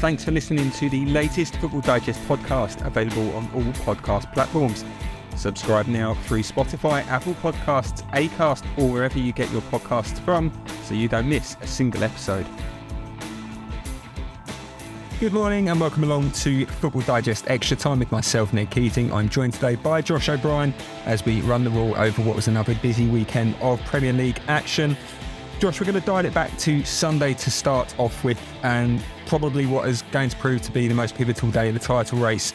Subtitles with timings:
[0.00, 4.82] Thanks for listening to the latest Football Digest podcast, available on all podcast platforms.
[5.36, 10.50] Subscribe now through Spotify, Apple Podcasts, Acast, or wherever you get your podcasts from
[10.84, 12.46] so you don't miss a single episode.
[15.20, 19.12] Good morning and welcome along to Football Digest Extra Time with myself, Ned Keating.
[19.12, 20.72] I'm joined today by Josh O'Brien
[21.04, 24.96] as we run the rule over what was another busy weekend of Premier League action.
[25.60, 29.66] Josh, we're going to dial it back to Sunday to start off with, and probably
[29.66, 32.54] what is going to prove to be the most pivotal day in the title race.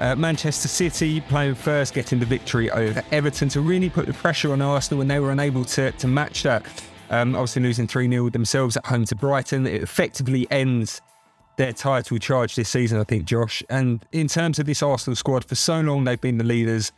[0.00, 4.52] Uh, Manchester City playing first, getting the victory over Everton to really put the pressure
[4.52, 6.62] on Arsenal, and they were unable to, to match that.
[7.08, 9.66] Um, obviously, losing 3 0 themselves at home to Brighton.
[9.66, 11.00] It effectively ends
[11.56, 13.62] their title charge this season, I think, Josh.
[13.70, 16.92] And in terms of this Arsenal squad, for so long they've been the leaders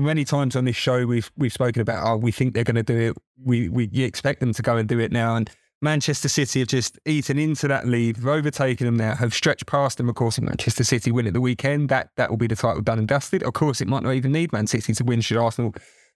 [0.00, 2.82] many times on this show we've we've spoken about oh we think they're going to
[2.82, 5.50] do it we we expect them to go and do it now and
[5.80, 9.98] Manchester City have just eaten into that lead, have overtaken them now, have stretched past
[9.98, 10.08] them.
[10.08, 12.82] Of course, if Manchester City win at the weekend, that that will be the title
[12.82, 13.44] done and dusted.
[13.44, 15.72] Of course, it might not even need Man City to win should Arsenal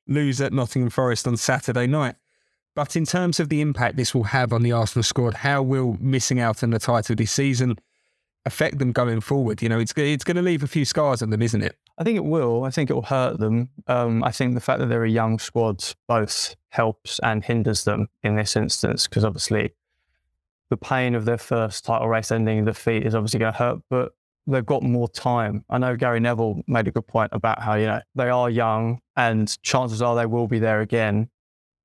[0.08, 2.16] lose at Nottingham Forest on Saturday night.
[2.74, 5.96] But in terms of the impact this will have on the Arsenal squad, how will
[6.00, 7.76] missing out on the title this season
[8.44, 9.62] affect them going forward?
[9.62, 11.76] You know, it's it's going to leave a few scars on them, isn't it?
[12.02, 12.64] I think it will.
[12.64, 13.68] I think it will hurt them.
[13.86, 18.08] Um, I think the fact that they're a young squad both helps and hinders them
[18.24, 19.70] in this instance because obviously
[20.68, 23.78] the pain of their first title race ending in defeat is obviously going to hurt,
[23.88, 24.16] but
[24.48, 25.64] they've got more time.
[25.70, 28.98] I know Gary Neville made a good point about how, you know, they are young
[29.14, 31.28] and chances are they will be there again.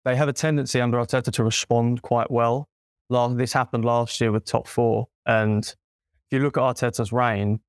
[0.03, 2.69] They have a tendency under Arteta to respond quite well.
[3.11, 5.09] This happened last year with top four.
[5.27, 5.75] And if
[6.31, 7.59] you look at Arteta's reign,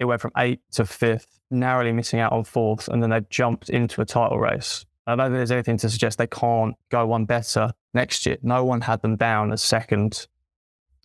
[0.00, 3.70] it went from eighth to fifth, narrowly missing out on fourth, and then they jumped
[3.70, 4.84] into a title race.
[5.06, 8.38] I don't think there's anything to suggest they can't go one better next year.
[8.42, 10.26] No one had them down as second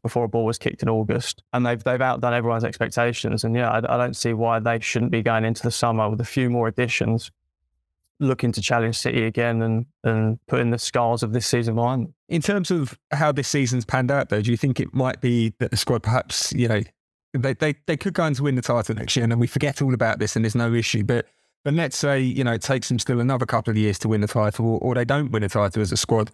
[0.02, 3.44] before a ball was kicked in August, and they've they've outdone everyone's expectations.
[3.44, 6.22] And yeah, I, I don't see why they shouldn't be going into the summer with
[6.22, 7.32] a few more additions,
[8.20, 12.14] looking to challenge City again and and putting the scars of this season behind.
[12.30, 15.54] In terms of how this season's panned out, though, do you think it might be
[15.60, 16.82] that the squad perhaps you know
[17.34, 19.48] they, they they could go on to win the title next year, and then we
[19.48, 21.04] forget all about this, and there's no issue.
[21.04, 21.28] But
[21.64, 24.22] but let's say you know it takes them still another couple of years to win
[24.22, 26.32] the title, or, or they don't win the title as a squad.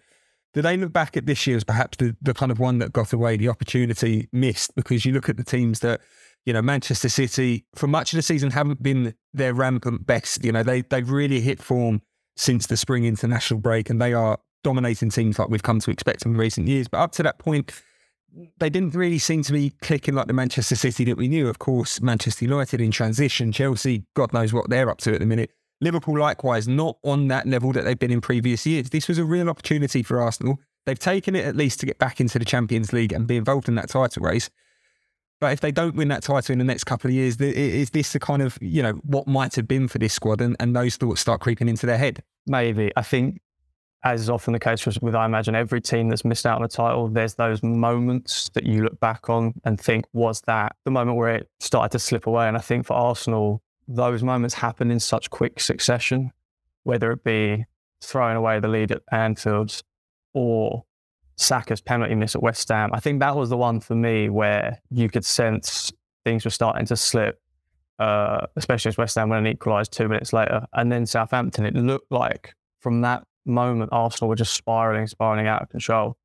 [0.54, 2.92] Do they look back at this year as perhaps the, the kind of one that
[2.92, 4.74] got away, the opportunity missed?
[4.74, 6.00] Because you look at the teams that
[6.46, 10.44] you know Manchester City for much of the season haven't been their rampant best.
[10.44, 12.00] You know they they've really hit form
[12.36, 16.24] since the spring international break, and they are dominating teams like we've come to expect
[16.24, 16.88] in recent years.
[16.88, 17.70] But up to that point
[18.58, 21.48] they didn't really seem to be clicking like the Manchester City that we knew.
[21.48, 25.26] Of course, Manchester United in transition, Chelsea, God knows what they're up to at the
[25.26, 25.50] minute.
[25.80, 28.90] Liverpool, likewise, not on that level that they've been in previous years.
[28.90, 30.58] This was a real opportunity for Arsenal.
[30.86, 33.68] They've taken it at least to get back into the Champions League and be involved
[33.68, 34.48] in that title race.
[35.38, 38.12] But if they don't win that title in the next couple of years, is this
[38.12, 40.96] the kind of, you know, what might have been for this squad and, and those
[40.96, 42.22] thoughts start creeping into their head?
[42.46, 42.90] Maybe.
[42.96, 43.40] I think
[44.06, 46.68] as is often the case with, I imagine, every team that's missed out on a
[46.68, 51.16] title, there's those moments that you look back on and think, was that the moment
[51.16, 52.46] where it started to slip away?
[52.46, 56.30] And I think for Arsenal, those moments happen in such quick succession,
[56.84, 57.66] whether it be
[58.00, 59.82] throwing away the lead at Anfield
[60.34, 60.84] or
[61.36, 62.90] Saka's penalty miss at West Ham.
[62.92, 65.92] I think that was the one for me where you could sense
[66.24, 67.40] things were starting to slip.
[67.98, 70.66] uh, especially as West Ham went and equalised two minutes later.
[70.72, 75.62] And then Southampton, it looked like from that moment Arsenal were just spiraling, spiraling out
[75.62, 76.16] of control.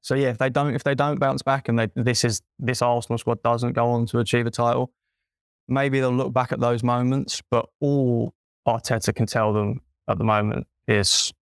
[0.00, 2.82] So yeah, if they don't if they don't bounce back and they, this is this
[2.82, 4.92] Arsenal squad doesn't go on to achieve a title,
[5.68, 7.40] maybe they'll look back at those moments.
[7.50, 8.34] But all
[8.66, 11.32] Arteta can tell them at the moment is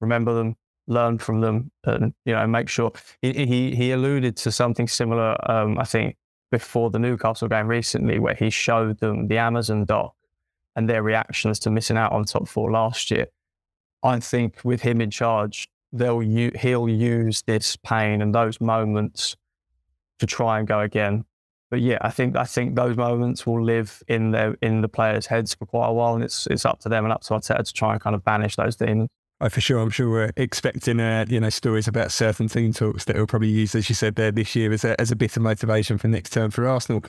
[0.00, 0.56] remember them,
[0.86, 2.92] learn from them, and you know make sure.
[3.22, 5.36] He he, he alluded to something similar.
[5.50, 6.16] Um, I think
[6.50, 10.14] before the Newcastle game recently, where he showed them the Amazon doc
[10.76, 13.26] and their reactions to missing out on top four last year.
[14.02, 19.36] I think with him in charge, they'll u- he'll use this pain and those moments
[20.18, 21.24] to try and go again.
[21.70, 25.26] But yeah, I think I think those moments will live in their in the players'
[25.26, 27.64] heads for quite a while, and it's it's up to them and up to Arteta
[27.64, 29.08] to try and kind of banish those demons.
[29.40, 29.78] Oh, for sure.
[29.78, 33.50] I'm sure we're expecting, uh, you know, stories about certain team talks that he'll probably
[33.50, 36.08] use, as you said there, this year as a, as a bit of motivation for
[36.08, 37.04] next term for Arsenal.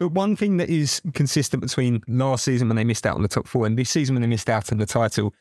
[0.00, 3.28] But one thing that is consistent between last season when they missed out on the
[3.28, 5.32] top four and this season when they missed out on the title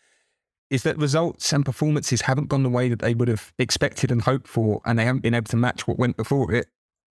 [0.70, 4.22] is that results and performances haven't gone the way that they would have expected and
[4.22, 6.68] hoped for, and they haven't been able to match what went before it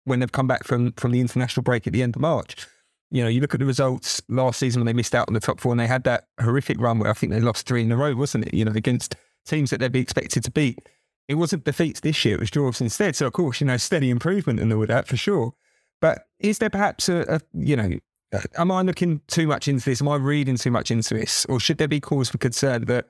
[0.05, 2.67] when they've come back from from the international break at the end of March.
[3.11, 5.39] You know, you look at the results last season when they missed out on the
[5.39, 7.91] top four, and they had that horrific run where I think they lost three in
[7.91, 8.53] a row, wasn't it?
[8.53, 9.15] You know, against
[9.45, 10.79] teams that they'd be expected to beat.
[11.27, 13.15] It wasn't defeats this year; it was draws instead.
[13.15, 15.53] So, of course, you know, steady improvement and all that for sure.
[16.01, 17.99] But is there perhaps a, a you know,
[18.33, 20.01] uh, am I looking too much into this?
[20.01, 23.07] Am I reading too much into this, or should there be cause for concern that?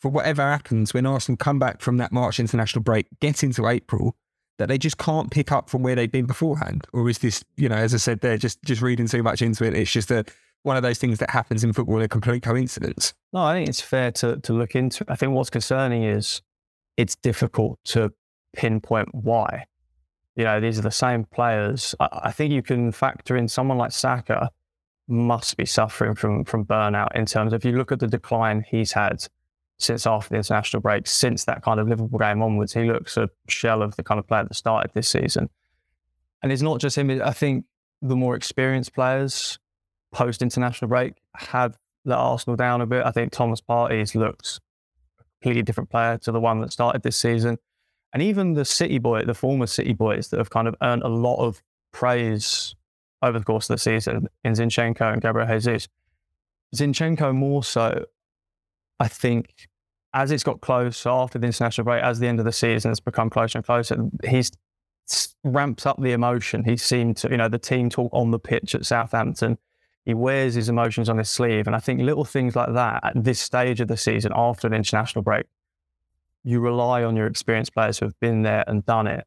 [0.00, 4.16] For whatever happens when Arsenal come back from that March international break, get into April,
[4.58, 6.86] that they just can't pick up from where they've been beforehand?
[6.92, 9.64] Or is this, you know, as I said there, just just reading too much into
[9.64, 9.74] it?
[9.74, 10.24] It's just a
[10.62, 13.14] one of those things that happens in football, a complete coincidence.
[13.32, 15.04] No, I think it's fair to to look into.
[15.08, 16.42] I think what's concerning is
[16.96, 18.12] it's difficult to
[18.54, 19.66] pinpoint why.
[20.34, 21.94] You know, these are the same players.
[22.00, 24.50] I, I think you can factor in someone like Saka
[25.08, 28.64] must be suffering from from burnout in terms of if you look at the decline
[28.68, 29.24] he's had
[29.78, 33.28] since after the international break, since that kind of Liverpool game onwards, he looks a
[33.48, 35.50] shell of the kind of player that started this season.
[36.42, 37.10] And it's not just him.
[37.22, 37.64] I think
[38.02, 39.58] the more experienced players
[40.12, 43.04] post international break have let Arsenal down a bit.
[43.04, 44.60] I think Thomas Partey's looked
[45.20, 47.58] a completely different player to the one that started this season.
[48.12, 51.08] And even the City boy, the former City boys that have kind of earned a
[51.08, 51.62] lot of
[51.92, 52.74] praise
[53.22, 55.88] over the course of the season in Zinchenko and Gabriel Jesus.
[56.74, 58.04] Zinchenko more so,
[58.98, 59.68] I think
[60.14, 63.00] as it's got close after the international break, as the end of the season has
[63.00, 64.50] become closer and closer, he's
[65.44, 66.64] ramped up the emotion.
[66.64, 69.58] He seemed to, you know, the team talk on the pitch at Southampton.
[70.04, 71.66] He wears his emotions on his sleeve.
[71.66, 74.72] And I think little things like that at this stage of the season after an
[74.72, 75.46] international break,
[76.44, 79.26] you rely on your experienced players who have been there and done it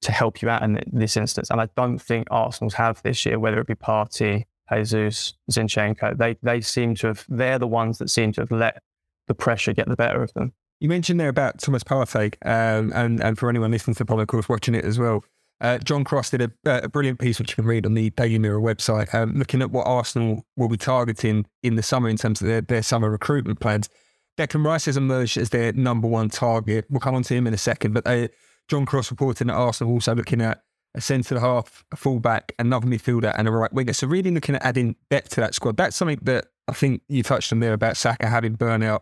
[0.00, 1.50] to help you out in this instance.
[1.50, 6.36] And I don't think Arsenal's have this year, whether it be Partey, Jesus, Zinchenko, they
[6.42, 8.82] they seem to have they're the ones that seem to have let
[9.28, 10.52] the pressure get the better of them.
[10.80, 14.28] You mentioned there about Thomas Partey, um, and and for anyone listening to the podcast,
[14.28, 15.24] course, watching it as well.
[15.60, 18.38] Uh, John Cross did a, a, brilliant piece which you can read on the Daily
[18.38, 22.40] Mirror website, um, looking at what Arsenal will be targeting in the summer in terms
[22.40, 23.88] of their, their summer recruitment plans.
[24.36, 26.86] Declan Rice has emerged as their number one target.
[26.90, 28.28] We'll come on to him in a second, but uh,
[28.68, 30.60] John Cross reporting that Arsenal also looking at
[30.94, 33.92] a centre half, a fullback, another midfielder, and a right winger.
[33.92, 35.76] So really looking at adding depth to that squad.
[35.76, 39.00] That's something that I think you touched on there about Saka having burnout.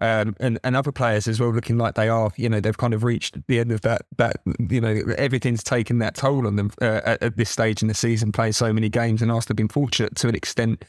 [0.00, 2.94] Um, and, and other players as well looking like they are, you know, they've kind
[2.94, 4.36] of reached the end of that, that
[4.70, 7.94] you know, everything's taken that toll on them uh, at, at, this stage in the
[7.94, 10.84] season, playing so many games and Arsenal have been fortunate to an extent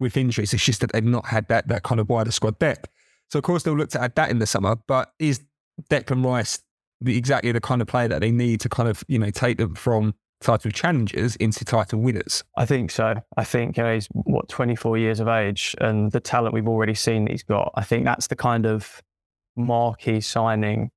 [0.00, 0.54] with injuries.
[0.54, 2.88] It's just that they've not had that, that kind of wider squad depth.
[3.30, 5.40] So, of course, they'll look to add that in the summer, but is
[5.90, 6.60] Declan Rice
[7.00, 9.58] the, exactly the kind of player that they need to kind of, you know, take
[9.58, 12.44] them from title challengers into title winners.
[12.56, 13.14] I think so.
[13.36, 16.94] I think you know, he's what 24 years of age, and the talent we've already
[16.94, 17.72] seen that he's got.
[17.74, 19.02] I think that's the kind of
[19.56, 20.90] marquee signing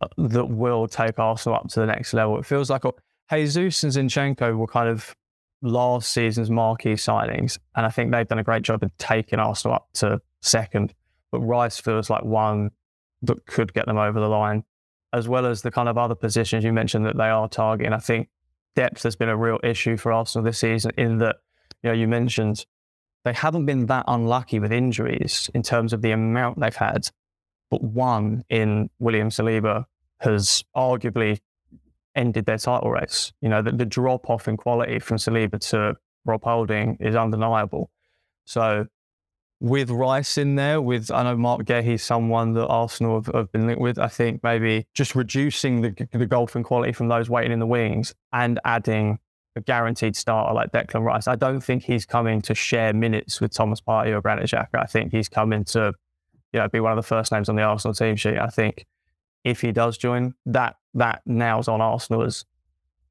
[0.00, 2.38] uh, that will take Arsenal up to the next level.
[2.38, 2.82] It feels like
[3.30, 5.14] Jesus and Zinchenko were kind of
[5.62, 9.76] last season's marquee signings, and I think they've done a great job of taking Arsenal
[9.76, 10.94] up to second.
[11.32, 12.70] But Rice feels like one
[13.22, 14.62] that could get them over the line
[15.14, 17.92] as well as the kind of other positions you mentioned that they are targeting.
[17.92, 18.28] I think
[18.74, 21.36] depth has been a real issue for Arsenal this season in that,
[21.82, 22.66] you know, you mentioned
[23.24, 27.08] they haven't been that unlucky with injuries in terms of the amount they've had,
[27.70, 29.84] but one in William Saliba
[30.18, 31.38] has arguably
[32.16, 33.32] ended their title race.
[33.40, 35.94] You know, the, the drop off in quality from Saliba to
[36.24, 37.88] Rob Holding is undeniable.
[38.46, 38.86] So
[39.64, 43.66] with Rice in there, with I know Marc Guéhi's someone that Arsenal have, have, been
[43.66, 43.98] linked with.
[43.98, 48.14] I think maybe just reducing the, the golfing quality from those waiting in the wings
[48.34, 49.18] and adding
[49.56, 51.26] a guaranteed starter like Declan Rice.
[51.28, 54.74] I don't think he's coming to share minutes with Thomas Partey or Granit Xhaka.
[54.74, 55.94] I think he's coming to,
[56.52, 58.36] you know, be one of the first names on the Arsenal team sheet.
[58.36, 58.84] I think
[59.44, 62.44] if he does join, that that nails on Arsenal as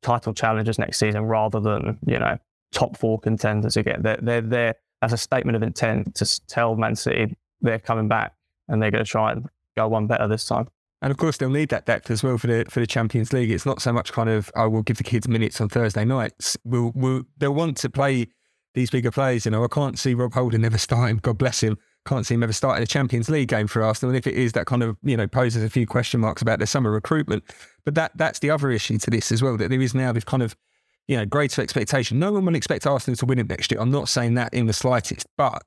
[0.03, 2.37] title challengers next season rather than you know
[2.71, 4.03] top four contenders again.
[4.03, 8.33] They're they're there as a statement of intent to tell Man City they're coming back
[8.69, 10.67] and they're going to try and go one better this time.
[11.01, 13.51] And of course, they'll need that depth as well for the for the Champions League.
[13.51, 16.57] It's not so much kind of oh, we'll give the kids minutes on Thursday nights.
[16.63, 18.27] We'll, we'll they'll want to play
[18.73, 19.43] these bigger players.
[19.43, 21.17] You know, I can't see Rob Holding never starting.
[21.17, 21.77] God bless him.
[22.05, 24.11] Can't see him ever starting a Champions League game for Arsenal.
[24.11, 26.59] And if it is, that kind of you know poses a few question marks about
[26.59, 27.43] their summer recruitment.
[27.83, 29.57] But that that's the other issue to this as well.
[29.57, 30.55] That there is now this kind of
[31.07, 32.19] you know greater expectation.
[32.19, 33.81] No one will expect Arsenal to win it next year.
[33.81, 35.63] I'm not saying that in the slightest, but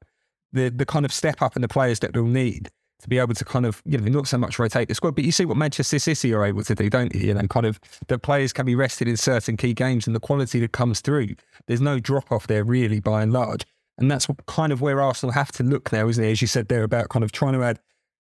[0.52, 3.34] the the kind of step up in the players that they'll need to be able
[3.34, 5.56] to kind of, you know, not so much rotate the squad, but you see what
[5.56, 7.28] Manchester City are able to do, don't you?
[7.28, 7.78] You know, kind of
[8.08, 11.34] the players can be rested in certain key games and the quality that comes through.
[11.66, 13.66] There's no drop off there really by and large.
[13.98, 16.30] And that's kind of where Arsenal have to look now, isn't it?
[16.30, 17.80] As you said there about kind of trying to add,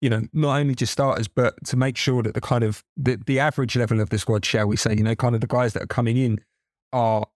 [0.01, 3.19] you know, not only just starters, but to make sure that the kind of the,
[3.27, 5.73] the average level of the squad, shall we say, you know, kind of the guys
[5.75, 6.41] that are coming in
[6.93, 7.27] are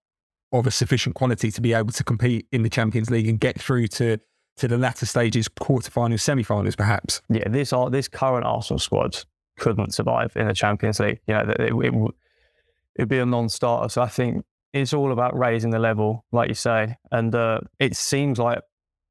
[0.52, 3.60] of a sufficient quality to be able to compete in the Champions League and get
[3.60, 4.18] through to
[4.56, 7.20] to the latter stages, quarterfinals, semi-finals, perhaps.
[7.28, 9.16] Yeah, this this current Arsenal squad
[9.58, 11.20] couldn't survive in the Champions League.
[11.26, 13.88] You know, it, it, it would be a non-starter.
[13.88, 16.96] So I think it's all about raising the level, like you say.
[17.10, 18.60] And uh, it seems like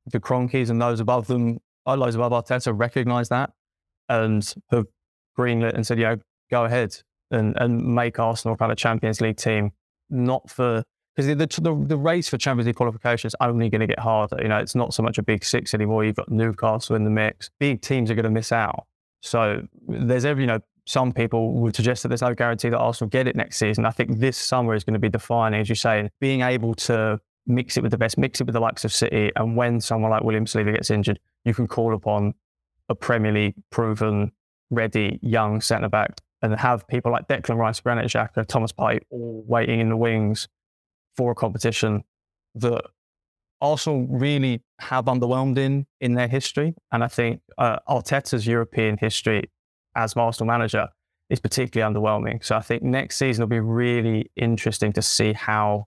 [0.06, 3.52] the Kroenkes and those above them, uh, those above Arteta, recognise that
[4.10, 4.86] and have
[5.38, 6.16] greenlit and said, "Yeah,
[6.52, 6.96] go ahead
[7.32, 9.72] and and make Arsenal kind of Champions League team."
[10.14, 10.84] Not for
[11.16, 14.38] because the, the, the race for Champions League qualification is only going to get harder.
[14.42, 16.04] You know, it's not so much a big six anymore.
[16.04, 17.52] You've got Newcastle in the mix.
[17.60, 18.88] Big teams are going to miss out.
[19.22, 23.10] So there's every, you know, some people would suggest that there's no guarantee that Arsenal
[23.10, 23.86] get it next season.
[23.86, 27.20] I think this summer is going to be defining, as you say, being able to
[27.46, 29.32] mix it with the best, mix it with the likes of City.
[29.36, 32.34] And when someone like William Saliba gets injured, you can call upon
[32.90, 34.32] a Premier League proven,
[34.72, 39.44] ready, young centre back and have people like Declan Rice, Granit Xhaka, Thomas Partey all
[39.48, 40.50] waiting in the wings
[41.16, 42.04] for a competition
[42.56, 42.84] that
[43.62, 46.76] Arsenal really have underwhelmed in in their history.
[46.92, 49.50] And I think uh, Arteta's European history
[49.96, 50.90] as Arsenal manager
[51.30, 52.44] is particularly underwhelming.
[52.44, 55.86] So I think next season will be really interesting to see how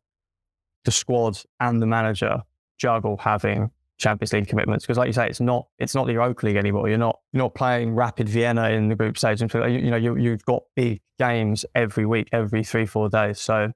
[0.87, 2.43] the squad and the manager
[2.79, 4.85] juggle having Champions League commitments.
[4.85, 6.89] Because like you say, it's not it's not the Europa League anymore.
[6.89, 9.41] You're not you're not playing Rapid Vienna in the group stage.
[9.41, 13.41] You, you know you, you've got big games every week, every three four days.
[13.41, 13.73] So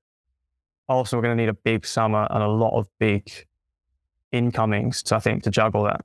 [0.89, 3.31] also we're going to need a big summer and a lot of big
[4.33, 6.05] incomings to, I think, to juggle that.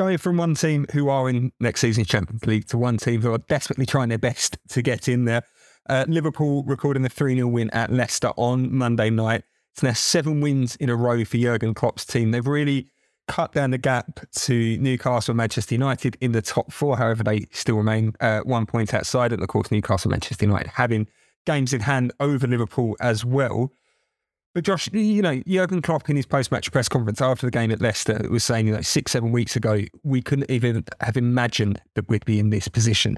[0.00, 3.34] going from one team who are in next season's Champions League to one team who
[3.34, 5.42] are desperately trying their best to get in there.
[5.90, 9.44] Uh, Liverpool recording a 3 0 win at Leicester on Monday night.
[9.74, 12.30] It's now seven wins in a row for Jurgen Klopp's team.
[12.30, 12.88] They've really
[13.28, 16.96] cut down the gap to Newcastle and Manchester United in the top four.
[16.96, 19.34] However, they still remain uh, one point outside.
[19.34, 21.08] And of course, Newcastle and Manchester United having
[21.44, 23.70] games in hand over Liverpool as well.
[24.54, 27.80] But Josh, you know, Jurgen Klopp in his post-match press conference after the game at
[27.80, 32.08] Leicester was saying, you know, six, seven weeks ago, we couldn't even have imagined that
[32.08, 33.16] we'd be in this position.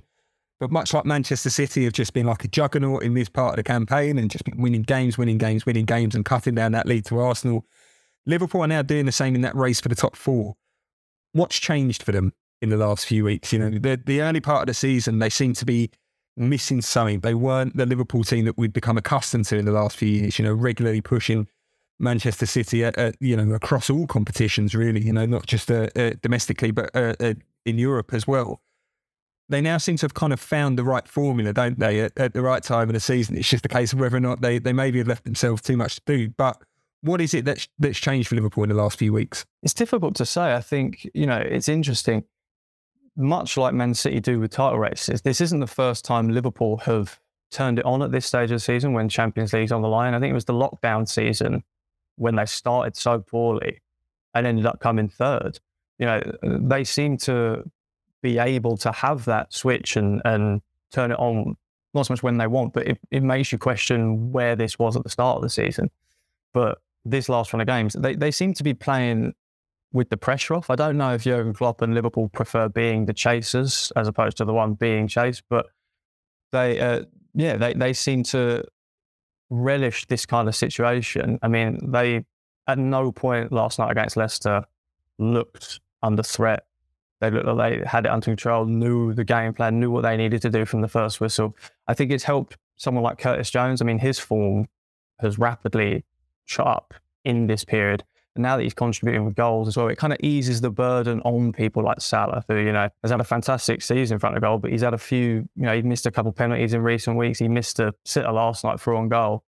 [0.61, 3.57] But much like Manchester City have just been like a juggernaut in this part of
[3.57, 6.87] the campaign and just been winning games, winning games, winning games and cutting down that
[6.87, 7.65] lead to Arsenal,
[8.27, 10.55] Liverpool are now doing the same in that race for the top four.
[11.33, 13.53] What's changed for them in the last few weeks?
[13.53, 15.91] You know, the, the early part of the season, they seem to be
[16.37, 17.21] missing something.
[17.21, 20.39] They weren't the Liverpool team that we'd become accustomed to in the last few years,
[20.39, 21.49] you know, regularly pushing
[21.99, 25.89] Manchester City, at, at, you know, across all competitions, really, you know, not just uh,
[25.95, 27.35] uh, domestically, but uh, uh,
[27.65, 28.61] in Europe as well.
[29.49, 32.33] They now seem to have kind of found the right formula, don't they, at, at,
[32.33, 33.37] the right time of the season?
[33.37, 35.77] It's just a case of whether or not they, they maybe have left themselves too
[35.77, 36.29] much to do.
[36.31, 36.61] But
[37.03, 39.45] what is it that's, that's changed for Liverpool in the last few weeks?
[39.63, 40.55] It's difficult to say.
[40.55, 42.25] I think, you know, it's interesting.
[43.17, 47.19] Much like Man City do with title races, this isn't the first time Liverpool have
[47.51, 50.15] turned it on at this stage of the season when Champions League's on the line.
[50.15, 51.63] I think it was the lockdown season
[52.17, 53.81] when they started so poorly
[54.35, 55.61] and ended up coming third.
[55.99, 57.71] You know, they seem to
[58.23, 61.57] be able to have that switch and, and turn it on,
[61.93, 64.97] not so much when they want, but it, it makes you question where this was
[64.97, 65.91] at the start of the season.
[66.55, 69.35] But this last run of games, they, they seem to be playing
[69.93, 70.71] with the pressure off.
[70.71, 74.45] I don't know if Jurgen Klopp and Liverpool prefer being the chasers as opposed to
[74.45, 75.67] the one being chased, but
[76.51, 77.03] they, uh,
[77.35, 78.65] yeah, they, they seem to
[79.51, 81.39] relish this kind of situation.
[81.43, 82.25] I mean, they
[82.67, 84.65] at no point last night against Leicester
[85.19, 86.65] looked under threat.
[87.21, 90.17] They looked like they had it under control, knew the game plan, knew what they
[90.17, 91.57] needed to do from the first whistle.
[91.87, 93.81] I think it's helped someone like Curtis Jones.
[93.81, 94.67] I mean, his form
[95.21, 96.05] has rapidly
[96.47, 96.95] shot up
[97.25, 98.05] in this period.
[98.35, 101.21] And now that he's contributing with goals as well, it kind of eases the burden
[101.21, 104.43] on people like Salah, who, you know, has had a fantastic season in front of
[104.43, 107.17] goal, but he's had a few, you know, he missed a couple penalties in recent
[107.17, 107.39] weeks.
[107.39, 109.45] He missed a sitter last night for on goal.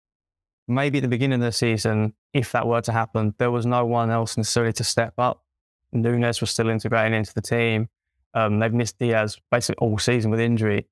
[0.66, 3.84] Maybe at the beginning of the season, if that were to happen, there was no
[3.84, 5.44] one else necessarily to step up.
[5.92, 7.88] Nunez was still integrating into the team.
[8.34, 10.86] Um, they've missed Diaz basically all season with injury.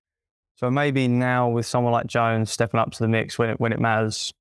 [0.57, 3.73] So maybe now with someone like Jones stepping up to the mix when it, when
[3.73, 4.35] it matters,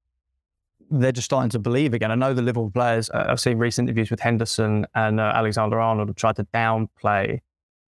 [0.90, 2.12] they're just starting to believe again.
[2.12, 3.10] I know the Liverpool players.
[3.10, 7.40] Uh, I've seen recent interviews with Henderson and uh, Alexander Arnold have tried to downplay.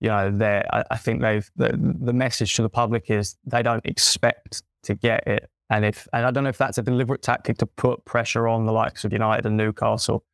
[0.00, 3.62] You know, they I, I think they've the, the message to the public is they
[3.62, 7.22] don't expect to get it, and if and I don't know if that's a deliberate
[7.22, 10.24] tactic to put pressure on the likes of United and Newcastle,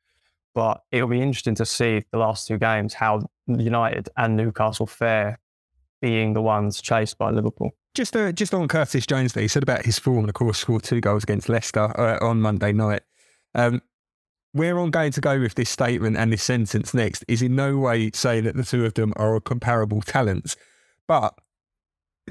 [0.55, 5.39] but it'll be interesting to see the last two games how United and Newcastle fare,
[6.01, 7.71] being the ones chased by Liverpool.
[7.95, 10.83] Just uh, just on Curtis Jones, there, he said about his form, of course, scored
[10.83, 13.03] two goals against Leicester uh, on Monday night.
[13.55, 13.83] Um,
[14.55, 17.77] where I'm going to go with this statement and this sentence next is in no
[17.77, 20.57] way saying that the two of them are comparable talents.
[21.09, 21.35] But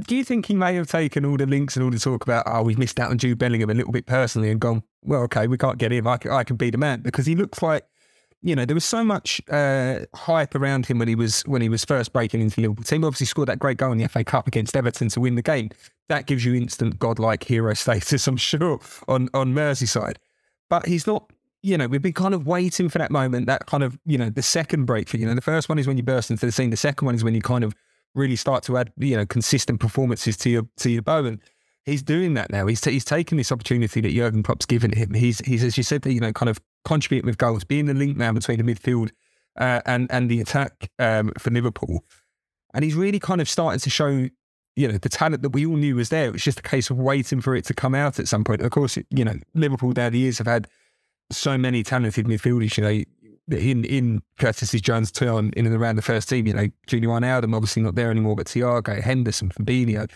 [0.08, 2.44] do you think he may have taken all the links and all the talk about,
[2.46, 5.48] oh, we've missed out on Jude Bellingham a little bit personally and gone, well, okay,
[5.48, 6.08] we can't get him.
[6.08, 7.86] I can, I can be the man because he looks like
[8.44, 11.70] you know, there was so much uh, hype around him when he was when he
[11.70, 13.06] was first breaking into the Liverpool team.
[13.06, 15.70] Obviously, scored that great goal in the FA Cup against Everton to win the game.
[16.10, 20.18] That gives you instant godlike hero status, I'm sure, on on Merseyside.
[20.70, 21.32] But he's not.
[21.66, 24.30] You know, we've been kind of waiting for that moment, that kind of, you know,
[24.30, 25.22] the second breakthrough.
[25.22, 26.72] You know, the first one is when you burst into the scene.
[26.72, 27.74] The second one is when you kind of
[28.14, 31.24] really start to add, you know, consistent performances to your to your bow.
[31.24, 31.40] And
[31.86, 32.68] he's doing that now.
[32.68, 35.14] He's t- he's taken this opportunity that Jurgen Klopp's given him.
[35.14, 37.94] He's he's as you said, that, you know, kind of contributing with goals, being the
[37.94, 39.12] link man between the midfield
[39.58, 42.04] uh, and and the attack um, for Liverpool.
[42.74, 44.28] And he's really kind of starting to show,
[44.76, 46.26] you know, the talent that we all knew was there.
[46.26, 48.62] It was just a case of waiting for it to come out at some point.
[48.62, 50.68] Of course, you know, Liverpool down the years have had
[51.32, 52.78] so many talented midfielders.
[52.78, 56.48] You know, in in Curtis Jones' turn in and around the first team.
[56.48, 60.10] You know, Gini Wijnaldum obviously not there anymore, but Thiago, Henderson, Fabinho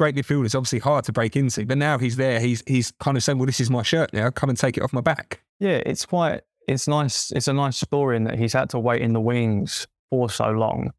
[0.00, 0.46] great midfield.
[0.46, 2.40] It's obviously hard to break into, but now he's there.
[2.40, 4.30] He's he's kind of saying, "Well, this is my shirt now.
[4.30, 6.40] Come and take it off my back." Yeah, it's quite.
[6.66, 7.30] It's nice.
[7.32, 10.50] It's a nice story in that he's had to wait in the wings for so
[10.50, 10.92] long.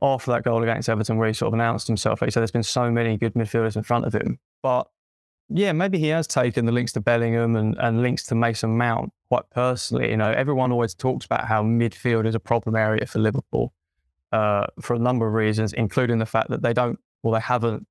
[0.00, 2.62] After that goal against Everton, where he sort of announced himself, he said there's been
[2.62, 4.38] so many good midfielders in front of him.
[4.62, 4.88] But
[5.48, 9.12] yeah, maybe he has taken the links to Bellingham and, and links to Mason Mount
[9.28, 10.10] quite personally.
[10.10, 13.72] You know, everyone always talks about how midfield is a problem area for Liverpool
[14.32, 17.86] uh, for a number of reasons, including the fact that they don't, well, they haven't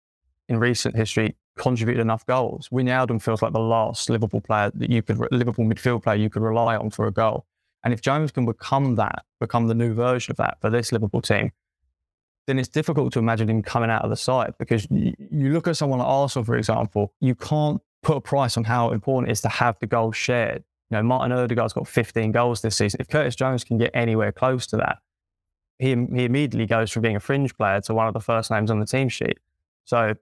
[0.50, 2.70] in recent history contributed enough goals.
[2.70, 6.42] Wijnaldum feels like the last Liverpool player that you could, Liverpool midfield player you could
[6.42, 7.46] rely on for a goal.
[7.84, 11.22] And if Jones can become that, become the new version of that for this Liverpool
[11.22, 11.52] team,
[12.48, 15.68] then it's difficult to imagine him coming out of the side because you, you look
[15.68, 19.34] at someone like Arsenal, for example, you can't put a price on how important it
[19.34, 20.64] is to have the goals shared.
[20.90, 23.00] You know, Martin Odegaard's got 15 goals this season.
[23.00, 24.98] If Curtis Jones can get anywhere close to that,
[25.80, 28.70] he, he immediately goes from being a fringe player to one of the first names
[28.70, 29.40] on the team sheet.
[29.86, 30.16] So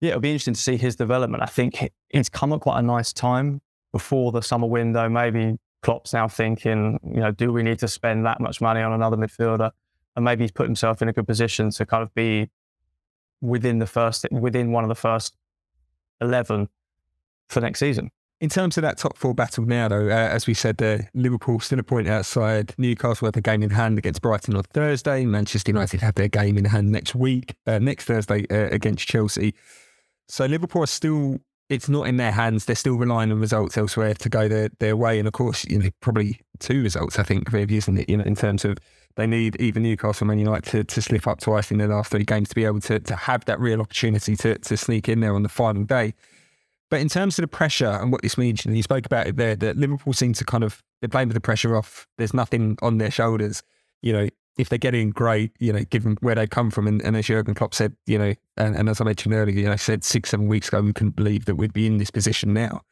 [0.00, 1.42] yeah, it'll be interesting to see his development.
[1.42, 3.60] I think it's come at quite a nice time
[3.92, 5.08] before the summer window.
[5.08, 8.92] Maybe Klopp's now thinking, you know, do we need to spend that much money on
[8.92, 9.70] another midfielder?
[10.16, 12.48] And maybe he's put himself in a good position to kind of be
[13.40, 15.36] within the first, within one of the first
[16.20, 16.68] 11
[17.48, 18.10] for next season.
[18.40, 21.58] In terms of that top four battle now, though, uh, as we said, uh, Liverpool
[21.58, 22.72] still a point outside.
[22.78, 25.26] Newcastle have a game in hand against Brighton on Thursday.
[25.26, 29.54] Manchester United have their game in hand next week, uh, next Thursday uh, against Chelsea.
[30.28, 32.64] So Liverpool are still it's not in their hands.
[32.64, 35.18] They're still relying on results elsewhere to go their, their way.
[35.18, 38.08] And of course, you know, probably two results, I think, Viv, isn't it?
[38.08, 38.78] You know, in terms of
[39.16, 42.24] they need even Newcastle Man United to, to slip up twice in the last three
[42.24, 45.34] games to be able to, to have that real opportunity to, to sneak in there
[45.34, 46.14] on the final day.
[46.90, 49.36] But in terms of the pressure and what this means, and you spoke about it
[49.36, 52.06] there, that Liverpool seem to kind of, they're playing with the pressure off.
[52.16, 53.62] There's nothing on their shoulders.
[54.00, 54.28] You know,
[54.58, 57.54] if they're getting great, you know, given where they come from, and, and as Jurgen
[57.54, 60.30] Klopp said, you know, and, and, as I mentioned earlier, you know, I said six,
[60.30, 62.82] seven weeks ago, we couldn't believe that we'd be in this position now.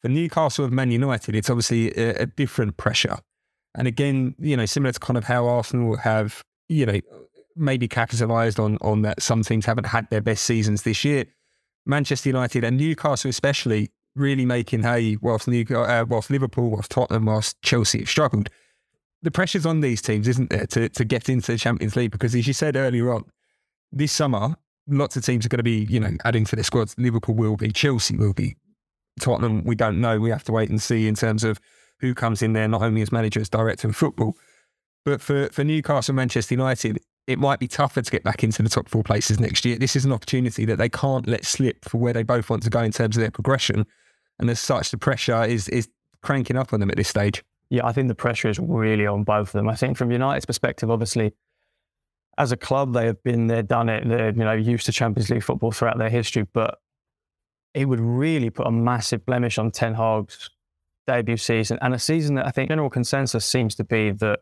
[0.00, 3.18] For Newcastle and Man United, it's obviously a, a different pressure.
[3.74, 7.00] And again, you know, similar to kind of how Arsenal have, you know,
[7.56, 11.24] maybe capitalised on on that some teams haven't had their best seasons this year.
[11.84, 17.26] Manchester United and Newcastle especially really making hay whilst, New, uh, whilst Liverpool, whilst Tottenham,
[17.26, 18.48] whilst Chelsea have struggled
[19.22, 22.10] the pressure's on these teams, isn't there, to, to get into the Champions League?
[22.10, 23.24] Because as you said earlier on,
[23.90, 26.94] this summer, lots of teams are going to be, you know, adding to their squads.
[26.98, 28.56] Liverpool will be, Chelsea will be,
[29.20, 30.20] Tottenham, we don't know.
[30.20, 31.60] We have to wait and see in terms of
[32.00, 34.34] who comes in there, not only as manager, as director of football.
[35.04, 38.62] But for, for Newcastle and Manchester United, it might be tougher to get back into
[38.62, 39.78] the top four places next year.
[39.78, 42.70] This is an opportunity that they can't let slip for where they both want to
[42.70, 43.84] go in terms of their progression.
[44.38, 45.88] And as such, the pressure is is
[46.22, 47.44] cranking up on them at this stage.
[47.70, 49.68] Yeah, I think the pressure is really on both of them.
[49.68, 51.34] I think from United's perspective, obviously,
[52.38, 54.08] as a club, they have been there, done it.
[54.08, 56.78] They're you know used to Champions League football throughout their history, but
[57.74, 60.50] it would really put a massive blemish on Ten Hag's
[61.06, 64.40] debut season and a season that I think general consensus seems to be that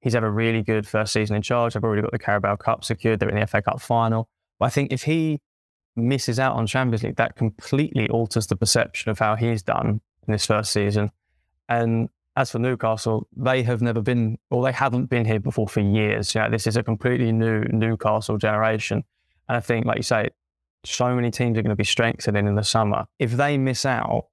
[0.00, 1.74] he's had a really good first season in charge.
[1.74, 3.20] They've already got the Carabao Cup secured.
[3.20, 4.28] They're in the FA Cup final.
[4.58, 5.40] But I think if he
[5.96, 10.32] misses out on Champions League, that completely alters the perception of how he's done in
[10.32, 11.10] this first season.
[11.68, 15.80] And as for Newcastle, they have never been, or they haven't been here before for
[15.80, 16.34] years.
[16.34, 19.04] Yeah, this is a completely new Newcastle generation.
[19.48, 20.30] And I think, like you say,
[20.84, 23.06] so many teams are going to be strengthening in the summer.
[23.18, 24.26] If they miss out,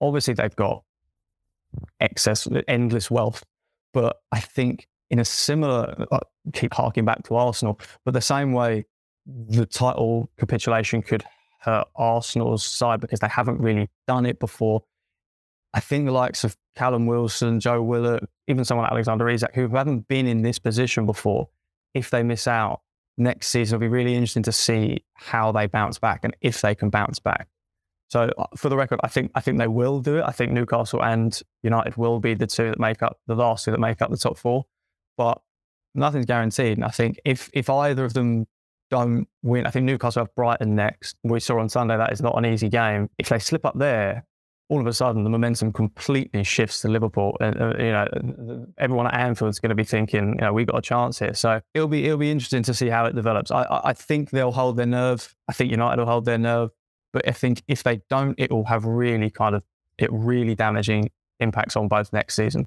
[0.00, 0.84] obviously they've got
[2.00, 3.44] excess, endless wealth.
[3.92, 6.20] But I think in a similar, uh,
[6.52, 8.86] keep harking back to Arsenal, but the same way
[9.26, 11.24] the title capitulation could
[11.60, 14.82] hurt Arsenal's side because they haven't really done it before.
[15.74, 19.68] I think the likes of Callum Wilson, Joe Willock, even someone like Alexander Isak, who
[19.68, 21.48] haven't been in this position before,
[21.94, 22.80] if they miss out
[23.16, 26.74] next season, it'll be really interesting to see how they bounce back and if they
[26.74, 27.48] can bounce back.
[28.10, 30.24] So, uh, for the record, I think I think they will do it.
[30.26, 33.70] I think Newcastle and United will be the two that make up the last two
[33.70, 34.66] that make up the top four,
[35.16, 35.40] but
[35.94, 36.76] nothing's guaranteed.
[36.76, 38.46] And I think if if either of them
[38.90, 41.16] don't win, I think Newcastle have Brighton next.
[41.22, 43.08] We saw on Sunday that is not an easy game.
[43.16, 44.26] If they slip up there,
[44.68, 49.06] all of a sudden the momentum completely shifts to Liverpool, and uh, you know everyone
[49.06, 51.34] at Anfield is going to be thinking, you know, we got a chance here.
[51.34, 53.50] So it'll be it'll be interesting to see how it develops.
[53.50, 55.34] I I think they'll hold their nerve.
[55.48, 56.70] I think United will hold their nerve,
[57.12, 59.62] but I think if they don't, it will have really kind of
[59.98, 62.66] it really damaging impacts on both next season.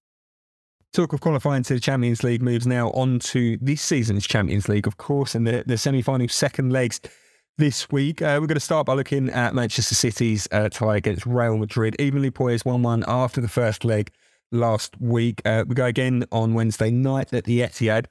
[0.93, 4.87] Talk of qualifying to the Champions League moves now on to this season's Champions League,
[4.87, 6.99] of course, and the, the semi-final second legs
[7.57, 8.21] this week.
[8.21, 11.95] Uh, we're going to start by looking at Manchester City's uh, tie against Real Madrid.
[11.97, 14.11] Evenly poised 1-1 after the first leg.
[14.51, 15.41] last week.
[15.45, 18.07] Uh, we go again on Wednesday night at the Etihad.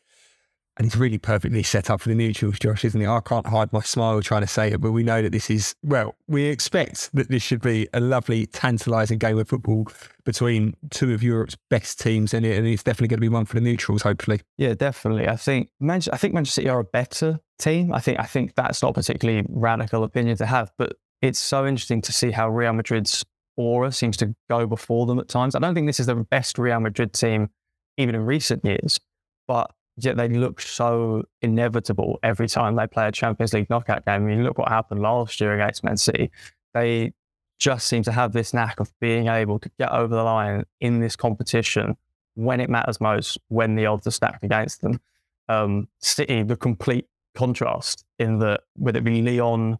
[0.80, 3.06] And it's really perfectly set up for the neutrals, Josh, isn't it?
[3.06, 5.74] I can't hide my smile trying to say it, but we know that this is,
[5.82, 9.88] well, we expect that this should be a lovely, tantalising game of football
[10.24, 13.60] between two of Europe's best teams, and, it's definitely going to be one for the
[13.60, 14.40] neutrals, hopefully.
[14.56, 15.28] Yeah, definitely.
[15.28, 17.92] I think Manchester, I think Manchester City are a better team.
[17.92, 22.00] I think I think that's not particularly radical opinion to have, but it's so interesting
[22.00, 23.22] to see how Real Madrid's
[23.54, 25.54] aura seems to go before them at times.
[25.54, 27.50] I don't think this is the best Real Madrid team
[27.98, 28.98] even in recent years,
[29.46, 34.14] but yet they look so inevitable every time they play a Champions League knockout game.
[34.14, 36.30] I mean, look what happened last year against Man City.
[36.74, 37.12] They
[37.58, 41.00] just seem to have this knack of being able to get over the line in
[41.00, 41.96] this competition
[42.34, 45.00] when it matters most, when the odds are stacked against them.
[45.48, 49.78] Um, City, the complete contrast in that, whether it be Lyon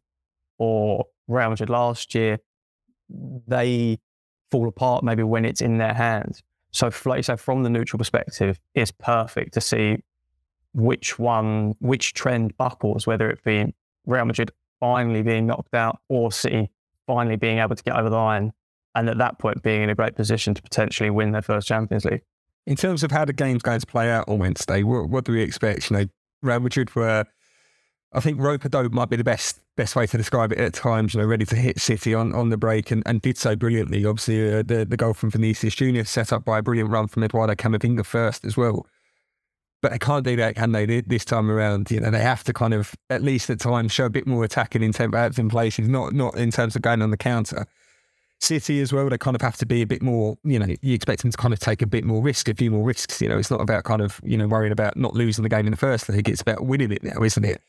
[0.59, 2.39] or Real Madrid last year,
[3.09, 3.99] they
[4.51, 6.43] fall apart maybe when it's in their hands.
[6.73, 9.99] So, like so from the neutral perspective, it's perfect to see
[10.73, 13.75] which one, which trend buckles, whether it be
[14.07, 16.71] Real Madrid finally being knocked out or City
[17.07, 18.53] finally being able to get over the line,
[18.95, 22.05] and at that point being in a great position to potentially win their first Champions
[22.05, 22.23] League.
[22.67, 25.33] In terms of how the game's going to play out on Wednesday, what, what do
[25.33, 25.91] we expect?
[25.91, 26.05] You know,
[26.43, 27.25] Real Madrid were,
[28.13, 30.75] I think, rope a dope might be the best best way to describe it at
[30.75, 31.15] times.
[31.15, 34.05] You know, ready to hit City on, on the break and, and did so brilliantly.
[34.05, 37.23] Obviously, uh, the the goal from Vinicius Junior set up by a brilliant run from
[37.23, 38.87] Eduardo Camavinga first as well.
[39.83, 41.01] But they can't do that, can they?
[41.01, 44.05] This time around, you know, they have to kind of at least at times show
[44.07, 47.11] a bit more attacking intent, perhaps in places, not not in terms of going on
[47.11, 47.67] the counter.
[48.41, 50.95] City as well, they kind of have to be a bit more, you know, you
[50.95, 53.21] expect them to kind of take a bit more risk, a few more risks.
[53.21, 55.67] You know, it's not about kind of, you know, worrying about not losing the game
[55.67, 56.29] in the first league.
[56.29, 57.63] It's about winning it now, isn't it?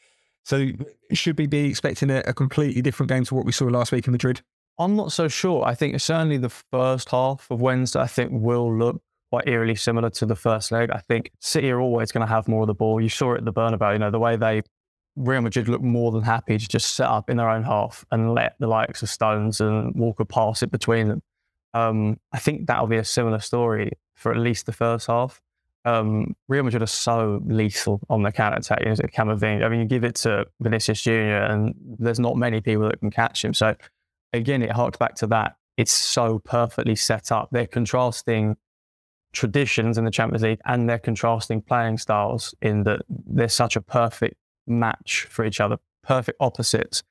[0.43, 0.67] So
[1.13, 4.08] should we be expecting a, a completely different game to what we saw last week
[4.08, 4.41] in Madrid?
[4.80, 5.63] I'm not so sure.
[5.63, 9.01] I think certainly the first half of Wednesday, I think will look
[9.32, 10.89] quite eerily similar to the first leg.
[10.91, 12.99] I think City are always going to have more of the ball.
[12.99, 14.63] You saw it at the Bernabeu, you know, the way they
[15.15, 18.34] Real Madrid looked more than happy to just set up in their own half and
[18.34, 21.21] let the likes of Stones and Walker pass it between them.
[21.73, 25.41] Um, I think that'll be a similar story for at least the first half.
[25.84, 28.82] Um, Real Madrid are so lethal on the counter attack.
[28.82, 29.63] You know, Camavinga.
[29.63, 33.10] I mean, you give it to Vinicius Junior, and there's not many people that can
[33.10, 33.54] catch him.
[33.54, 33.76] So
[34.34, 35.56] again, it harks back to that.
[35.78, 37.50] It's so perfectly set up.
[37.52, 38.58] They're contrasting
[39.34, 43.82] traditions in the Champions League and they're contrasting playing styles in that they're such a
[43.82, 44.36] perfect
[44.67, 47.04] match for each other, perfect opposites.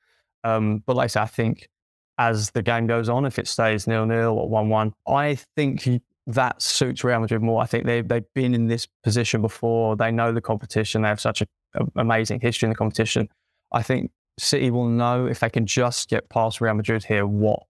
[0.43, 1.69] Um, but like I said, I think
[2.17, 5.87] as the game goes on, if it stays nil nil or one one, I think
[6.35, 7.61] that suits Real Madrid more.
[7.61, 9.95] I think they they've been in this position before.
[9.95, 11.01] They know the competition.
[11.01, 11.47] They have such an
[11.95, 13.29] amazing history in the competition.
[13.71, 17.63] I think City will know if they can just get past Real Madrid here what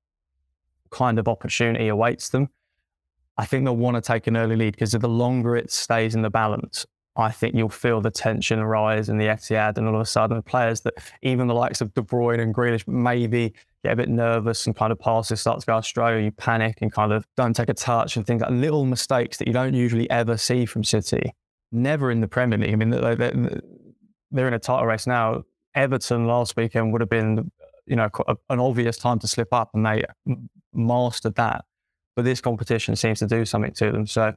[0.89, 2.49] kind of opportunity awaits them.
[3.37, 6.21] I think they'll want to take an early lead because the longer it stays in
[6.21, 10.01] the balance, I think you'll feel the tension rise in the Etihad, and all of
[10.01, 13.95] a sudden, players that even the likes of De Bruyne and Grealish maybe get a
[13.95, 17.25] bit nervous and kind of passes start to go astray, you panic and kind of
[17.35, 20.65] don't take a touch and things like little mistakes that you don't usually ever see
[20.65, 21.33] from City.
[21.71, 22.73] Never in the Premier League.
[22.73, 23.61] I mean,
[24.31, 25.43] they're in a title race now.
[25.73, 27.51] Everton last weekend would have been,
[27.85, 28.09] you know,
[28.49, 30.03] an obvious time to slip up, and they
[30.73, 31.65] mastered that
[32.15, 34.05] but this competition seems to do something to them.
[34.05, 34.33] So,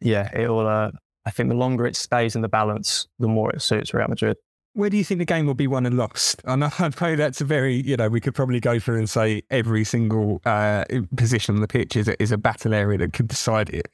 [0.00, 0.66] yeah, it will.
[0.66, 0.90] Uh,
[1.26, 4.36] I think the longer it stays in the balance, the more it suits Real Madrid.
[4.72, 6.42] Where do you think the game will be won and lost?
[6.46, 9.42] Know, I know that's a very, you know, we could probably go through and say
[9.50, 10.84] every single uh,
[11.16, 13.88] position on the pitch is a, is a battle area that could decide it.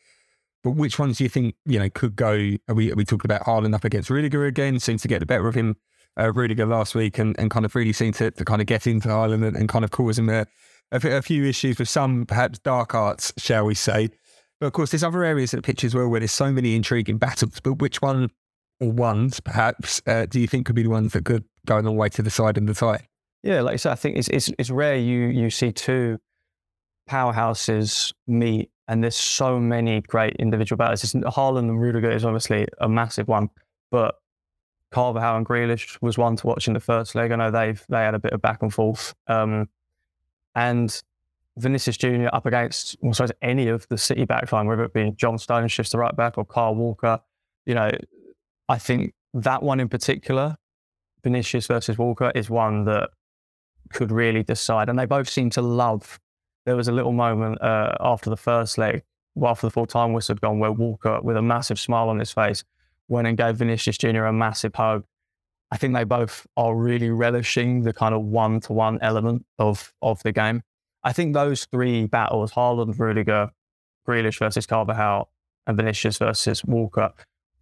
[0.62, 2.56] But which ones do you think, you know, could go?
[2.68, 4.80] Are we, are we talking about Haaland up against Rudiger again?
[4.80, 5.76] Seems to get the better of him,
[6.18, 8.86] uh, Rudiger last week, and, and kind of really seemed to, to kind of get
[8.86, 10.46] into Haaland and, and kind of cause him a,
[10.92, 14.10] a, a few issues with some perhaps dark arts, shall we say.
[14.60, 16.74] But of course, there's other areas of the pitch as well where there's so many
[16.74, 17.60] intriguing battles.
[17.60, 18.30] But which one
[18.80, 21.80] or ones, perhaps, uh, do you think could be the ones that could go a
[21.80, 23.06] long way to the side in the tie?
[23.42, 26.18] Yeah, like I said, I think it's it's, it's rare you you see two
[27.08, 31.04] powerhouses meet, and there's so many great individual battles.
[31.04, 33.50] It's, Haaland and Rudiger is obviously a massive one,
[33.90, 34.16] but
[34.90, 37.30] Carvajal and Grealish was one to watch in the first leg.
[37.30, 39.14] I know they've they had a bit of back and forth.
[39.26, 39.68] Um,
[40.54, 41.02] and
[41.58, 45.38] Vinicius Junior up against, well, suppose any of the City backline, whether it be John
[45.38, 47.20] Stones shifts to right back or Kyle Walker.
[47.64, 47.90] You know,
[48.68, 50.56] I think that one in particular,
[51.22, 53.10] Vinicius versus Walker, is one that
[53.92, 54.88] could really decide.
[54.88, 56.20] And they both seem to love.
[56.66, 59.02] There was a little moment uh, after the first leg,
[59.34, 62.18] well, after the full time whistle had gone, where Walker, with a massive smile on
[62.18, 62.64] his face,
[63.08, 65.04] went and gave Vinicius Junior a massive hug.
[65.70, 69.92] I think they both are really relishing the kind of one to one element of,
[70.02, 70.62] of the game.
[71.06, 73.50] I think those three battles, Haaland, Rudiger,
[74.08, 75.30] Grealish versus Carvajal
[75.68, 77.12] and Vinicius versus Walker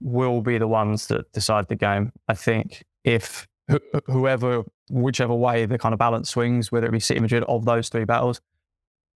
[0.01, 2.11] will be the ones that decide the game.
[2.27, 3.77] I think if wh-
[4.07, 7.91] whoever, whichever way the kind of balance swings, whether it be City Madrid of those
[7.91, 8.41] three battles,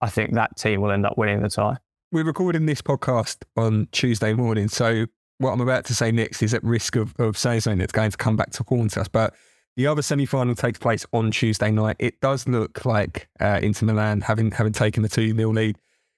[0.02, 1.78] I think that team will end up winning the tie.
[2.12, 5.06] We're recording this podcast on Tuesday morning, so
[5.38, 8.10] what I'm about to say next is at risk of, of saying something that's going
[8.10, 9.08] to come back to haunt us.
[9.08, 9.36] But
[9.76, 11.98] the other semi final takes place on Tuesday night.
[12.00, 15.78] It does look like uh, Inter Milan, having having taken the 2 0 lead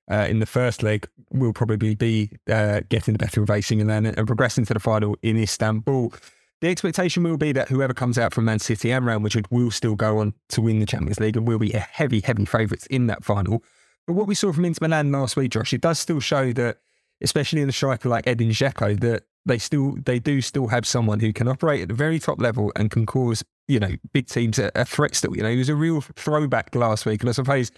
[0.09, 4.05] uh, in the first leg, will probably be uh, getting the better of AC Milan
[4.05, 6.13] and progressing to the final in Istanbul.
[6.59, 9.69] The expectation will be that whoever comes out from Man City and Real Madrid will
[9.69, 12.87] still go on to win the Champions League and will be a heavy, heavy favourites
[12.87, 13.63] in that final.
[14.07, 16.79] But what we saw from Inter Milan last week, Josh, it does still show that,
[17.21, 21.19] especially in a striker like Edin Dzeko, that they still they do still have someone
[21.19, 24.59] who can operate at the very top level and can cause you know big teams
[24.59, 25.15] a, a threat.
[25.15, 27.71] Still, you know, he was a real throwback last week, and I suppose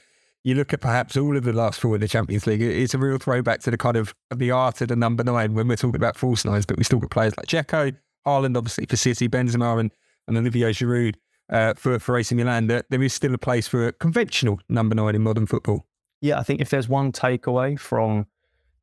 [0.43, 2.97] you look at perhaps all of the last four in the Champions League, it's a
[2.97, 5.97] real throwback to the kind of the art of the number nine when we're talking
[5.97, 9.79] about false nines, but we still got players like Dzeko, Haaland, obviously for City, Benzema,
[9.79, 9.91] and,
[10.27, 11.15] and Olivier Giroud
[11.49, 12.67] uh, for for AC Milan.
[12.67, 15.85] That there is still a place for a conventional number nine in modern football.
[16.21, 18.27] Yeah, I think if there's one takeaway from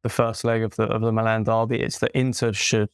[0.06, 2.88] the first leg of the of the Milan derby, it's that Inter should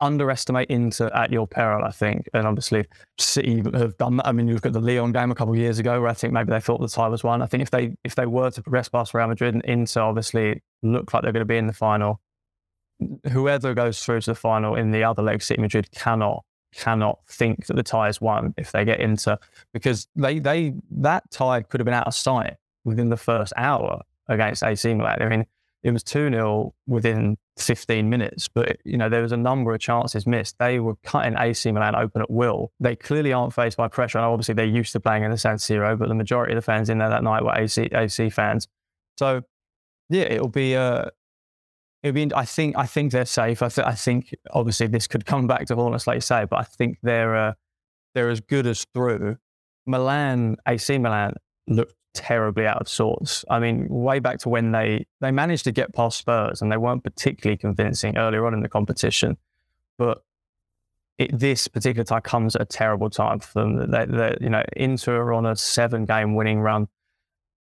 [0.00, 2.28] underestimate Inter at your peril, I think.
[2.32, 2.86] And obviously,
[3.18, 4.26] City have done that.
[4.26, 6.14] I mean, you look at the Lyon game a couple of years ago where I
[6.14, 7.42] think maybe they thought the tie was won.
[7.42, 10.62] I think if they if they were to progress past Real Madrid and Inter obviously
[10.82, 12.20] look like they're going to be in the final,
[13.32, 17.66] whoever goes through to the final in the other leg, City Madrid cannot cannot think
[17.66, 19.38] that the tie is won if they get into
[19.72, 24.02] because they they that tie could have been out of sight within the first hour
[24.28, 25.22] against AC Milan.
[25.22, 25.46] I mean,
[25.82, 29.80] it was 2 0 within 15 minutes, but you know there was a number of
[29.80, 30.56] chances missed.
[30.58, 32.72] They were cutting AC Milan open at will.
[32.80, 34.18] They clearly aren't faced by pressure.
[34.18, 36.62] And obviously, they're used to playing in the San Siro, but the majority of the
[36.62, 38.68] fans in there that night were AC, AC fans.
[39.18, 39.42] So,
[40.10, 40.76] yeah, it'll be.
[40.76, 41.06] Uh,
[42.02, 42.76] it'll be, I think.
[42.76, 43.62] I think they're safe.
[43.62, 46.44] I, th- I think obviously this could come back to haunt us, like you say,
[46.44, 47.52] but I think they're uh,
[48.14, 49.36] they're as good as through.
[49.86, 51.34] Milan, AC Milan
[51.68, 53.44] looked terribly out of sorts.
[53.48, 56.76] I mean, way back to when they they managed to get past Spurs and they
[56.76, 59.36] weren't particularly convincing earlier on in the competition,
[59.98, 60.22] but
[61.18, 63.90] it, this particular time comes at a terrible time for them.
[63.90, 66.88] They, they, you know, Inter are on a seven-game winning run.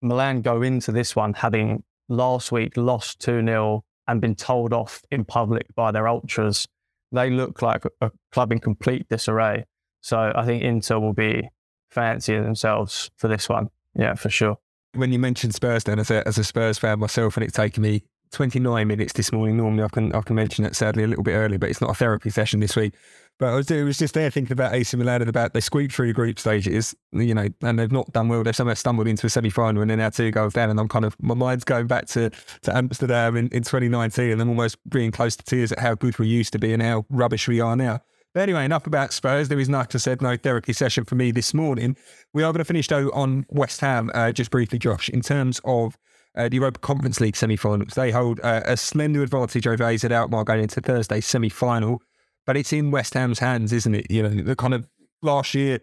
[0.00, 5.02] Milan go into this one having last week lost 2 0 and been told off
[5.10, 6.66] in public by their ultras.
[7.12, 9.64] They look like a club in complete disarray.
[10.00, 11.48] So I think Inter will be
[11.90, 13.70] fancying themselves for this one.
[13.94, 14.58] Yeah, for sure.
[14.94, 17.82] When you mentioned Spurs, then as a, as a Spurs fan myself, and it's taken
[17.82, 18.04] me
[18.34, 19.56] 29 minutes this morning.
[19.56, 21.90] Normally, I can I can mention it sadly a little bit early, but it's not
[21.90, 22.94] a therapy session this week.
[23.38, 25.94] But I was, it was just there thinking about AC Milan and about they squeaked
[25.94, 28.44] through the group stages, you know, and they've not done well.
[28.44, 30.70] They've somehow stumbled into a semi final and then now two goals down.
[30.70, 32.30] And I'm kind of, my mind's going back to,
[32.62, 36.16] to Amsterdam in, in 2019 and I'm almost being close to tears at how good
[36.18, 38.02] we used to be and how rubbish we are now.
[38.34, 39.48] But anyway, enough about Spurs.
[39.48, 41.96] There is, like I said, no therapy session for me this morning.
[42.32, 45.60] We are going to finish, though, on West Ham, uh, just briefly, Josh, in terms
[45.64, 45.96] of
[46.36, 47.94] uh, the Europa Conference League semi finals.
[47.94, 52.02] They hold uh, a slender advantage over AZ Alkmaar going into Thursday's semi final,
[52.44, 54.10] but it's in West Ham's hands, isn't it?
[54.10, 54.88] You know, the kind of
[55.22, 55.78] last year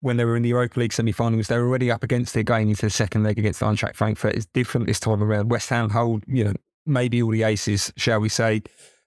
[0.00, 2.44] when they were in the Europa League semi finals, they were already up against it
[2.44, 4.34] going into the second leg against Eintracht Frankfurt.
[4.34, 5.50] It's different this time around.
[5.50, 6.52] West Ham hold, you know,
[6.84, 8.62] maybe all the aces, shall we say.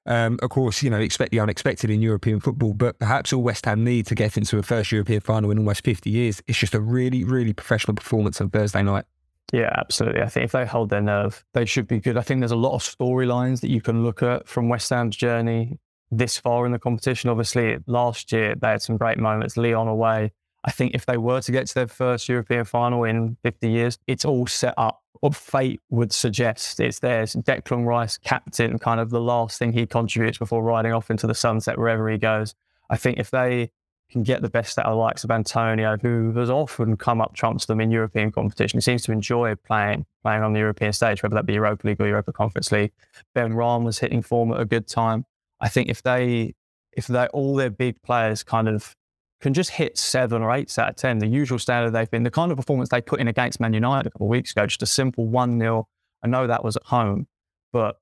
[0.09, 3.65] Um, of course, you know, expect the unexpected in European football, but perhaps all West
[3.65, 6.41] Ham need to get into a first European final in almost 50 years.
[6.47, 9.05] It's just a really, really professional performance on Thursday night.
[9.53, 10.23] Yeah, absolutely.
[10.23, 12.17] I think if they hold their nerve, they should be good.
[12.17, 15.15] I think there's a lot of storylines that you can look at from West Ham's
[15.15, 15.77] journey
[16.09, 17.29] this far in the competition.
[17.29, 19.57] Obviously, last year they had some great moments.
[19.57, 20.31] Lyon away.
[20.63, 23.99] I think if they were to get to their first European final in 50 years,
[24.07, 26.79] it's all set up what fate would suggest.
[26.79, 27.35] It's theirs.
[27.35, 31.35] Declan Rice, captain, kind of the last thing he contributes before riding off into the
[31.35, 32.55] sunset wherever he goes.
[32.89, 33.71] I think if they
[34.09, 37.35] can get the best out of the likes of Antonio, who has often come up
[37.35, 38.77] trumps them in European competition.
[38.77, 42.01] He seems to enjoy playing playing on the European stage, whether that be Europa League
[42.01, 42.91] or Europa Conference League.
[43.35, 45.25] Benrahma was hitting form at a good time.
[45.61, 46.55] I think if they
[46.91, 48.95] if they all their big players kind of
[49.41, 52.31] can just hit seven or eight out of 10, the usual standard they've been, the
[52.31, 54.83] kind of performance they put in against Man United a couple of weeks ago, just
[54.83, 55.87] a simple 1 0.
[56.23, 57.27] I know that was at home,
[57.71, 57.99] but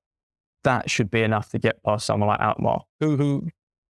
[0.64, 3.48] that should be enough to get past someone like Alkmaar, who, who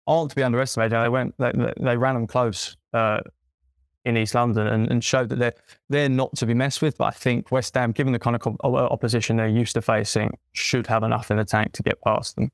[0.07, 0.93] aren't to be underestimated.
[0.93, 3.21] They went, they, they ran them close uh,
[4.05, 5.55] in East London and, and, showed that they're,
[5.89, 6.99] they're not to be messed with.
[6.99, 10.87] But I think West Ham, given the kind of opposition they're used to facing, should
[10.89, 12.51] have enough in the tank to get past them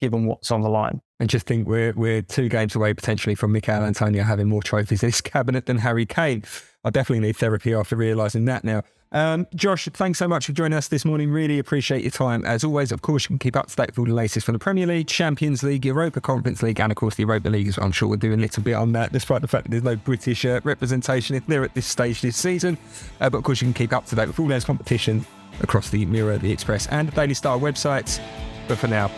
[0.00, 1.00] given what's on the line.
[1.18, 5.02] And just think we're we're two games away potentially from Michail Antonio having more trophies
[5.02, 6.44] in his cabinet than Harry Kane.
[6.84, 8.82] I definitely need therapy after realising that now.
[9.12, 11.30] Um, Josh, thanks so much for joining us this morning.
[11.30, 12.44] Really appreciate your time.
[12.44, 14.54] As always, of course, you can keep up to date with all the latest from
[14.54, 17.72] the Premier League, Champions League, Europa Conference League, and of course the Europa League.
[17.78, 19.96] I'm sure we'll do a little bit on that, despite the fact that there's no
[19.96, 22.76] British uh, representation there at this stage this season.
[23.20, 25.24] Uh, but of course, you can keep up to date with all those competitions
[25.60, 28.20] across the Mirror, the Express, and the Daily Star websites.
[28.68, 29.10] But for now,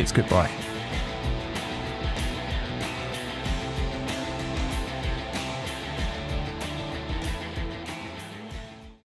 [0.00, 0.69] it's goodbye.